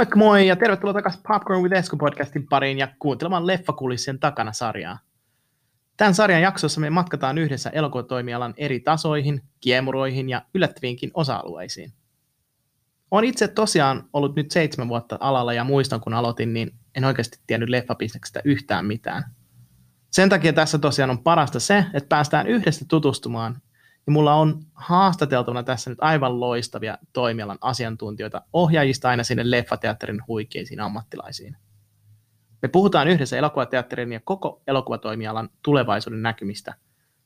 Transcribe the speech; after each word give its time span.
Moikka 0.00 0.16
moi 0.16 0.46
ja 0.46 0.56
tervetuloa 0.56 0.94
takaisin 0.94 1.20
Popcorn 1.28 1.62
with 1.62 1.74
Esku 1.74 1.96
podcastin 1.96 2.46
pariin 2.46 2.78
ja 2.78 2.88
kuuntelemaan 2.98 3.46
leffakulissien 3.46 4.18
takana 4.18 4.52
sarjaa. 4.52 4.98
Tämän 5.96 6.14
sarjan 6.14 6.42
jaksossa 6.42 6.80
me 6.80 6.90
matkataan 6.90 7.38
yhdessä 7.38 7.70
elokuvatoimialan 7.70 8.54
eri 8.56 8.80
tasoihin, 8.80 9.42
kiemuroihin 9.60 10.28
ja 10.28 10.42
yllättäviinkin 10.54 11.10
osa-alueisiin. 11.14 11.92
Olen 13.10 13.24
itse 13.24 13.48
tosiaan 13.48 14.08
ollut 14.12 14.36
nyt 14.36 14.50
seitsemän 14.50 14.88
vuotta 14.88 15.18
alalla 15.20 15.52
ja 15.52 15.64
muistan 15.64 16.00
kun 16.00 16.14
aloitin, 16.14 16.52
niin 16.52 16.74
en 16.94 17.04
oikeasti 17.04 17.38
tiennyt 17.46 17.68
leffabisneksestä 17.68 18.40
yhtään 18.44 18.86
mitään. 18.86 19.24
Sen 20.10 20.28
takia 20.28 20.52
tässä 20.52 20.78
tosiaan 20.78 21.10
on 21.10 21.22
parasta 21.22 21.60
se, 21.60 21.84
että 21.94 22.08
päästään 22.08 22.46
yhdessä 22.46 22.84
tutustumaan 22.88 23.62
ja 24.06 24.12
mulla 24.12 24.34
on 24.34 24.60
haastateltavana 24.74 25.62
tässä 25.62 25.90
nyt 25.90 25.98
aivan 26.00 26.40
loistavia 26.40 26.98
toimialan 27.12 27.58
asiantuntijoita 27.60 28.42
ohjaajista 28.52 29.08
aina 29.08 29.24
sinne 29.24 29.50
leffateatterin 29.50 30.22
huikeisiin 30.28 30.80
ammattilaisiin. 30.80 31.56
Me 32.62 32.68
puhutaan 32.68 33.08
yhdessä 33.08 33.36
elokuvateatterin 33.36 34.12
ja 34.12 34.20
koko 34.24 34.62
elokuvatoimialan 34.66 35.48
tulevaisuuden 35.62 36.22
näkymistä, 36.22 36.74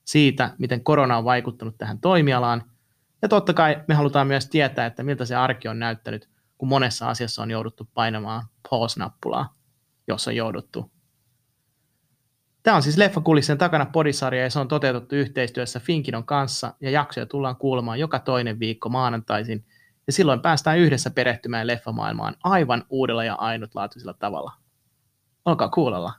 siitä, 0.04 0.50
miten 0.58 0.84
korona 0.84 1.18
on 1.18 1.24
vaikuttanut 1.24 1.78
tähän 1.78 1.98
toimialaan, 1.98 2.62
ja 3.22 3.28
totta 3.28 3.54
kai 3.54 3.82
me 3.88 3.94
halutaan 3.94 4.26
myös 4.26 4.48
tietää, 4.48 4.86
että 4.86 5.02
miltä 5.02 5.24
se 5.24 5.36
arki 5.36 5.68
on 5.68 5.78
näyttänyt, 5.78 6.28
kun 6.58 6.68
monessa 6.68 7.08
asiassa 7.08 7.42
on 7.42 7.50
jouduttu 7.50 7.88
painamaan 7.94 8.46
pause-nappulaa, 8.70 9.54
jos 10.08 10.28
on 10.28 10.36
jouduttu 10.36 10.93
Tämä 12.64 12.76
on 12.76 12.82
siis 12.82 12.96
Leffakulissien 12.96 13.58
takana 13.58 13.86
podisarja 13.86 14.42
ja 14.42 14.50
se 14.50 14.58
on 14.58 14.68
toteutettu 14.68 15.14
yhteistyössä 15.14 15.80
Finkinon 15.80 16.24
kanssa 16.24 16.74
ja 16.80 16.90
jaksoja 16.90 17.26
tullaan 17.26 17.56
kuulemaan 17.56 17.98
joka 17.98 18.18
toinen 18.18 18.58
viikko 18.58 18.88
maanantaisin 18.88 19.64
ja 20.06 20.12
silloin 20.12 20.40
päästään 20.40 20.78
yhdessä 20.78 21.10
perehtymään 21.10 21.66
leffamaailmaan 21.66 22.36
aivan 22.44 22.84
uudella 22.90 23.24
ja 23.24 23.34
ainutlaatuisella 23.34 24.14
tavalla. 24.14 24.52
Olkaa 25.44 25.68
kuulolla. 25.68 26.12